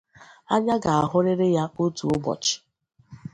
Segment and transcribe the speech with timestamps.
[0.53, 2.55] anya ga-ahụrịrị ya otu ụbọchị